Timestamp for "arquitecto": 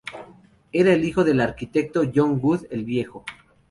1.41-2.01